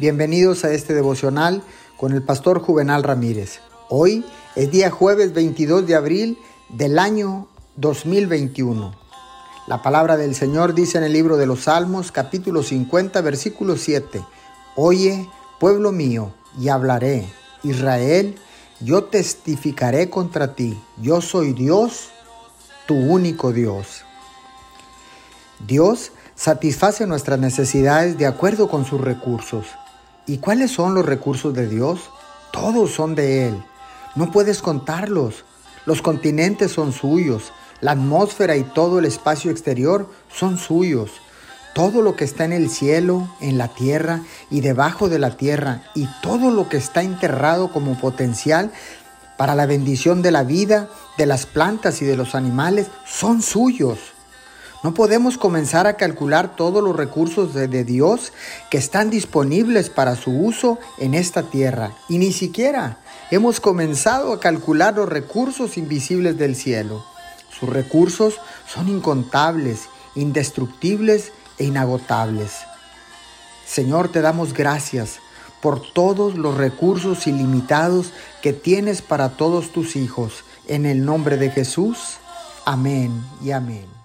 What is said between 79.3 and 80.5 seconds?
todos tus hijos.